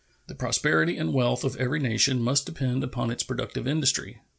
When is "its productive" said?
3.11-3.67